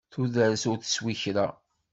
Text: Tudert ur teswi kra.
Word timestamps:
Tudert 0.11 0.63
ur 0.69 0.77
teswi 0.79 1.13
kra. 1.21 1.47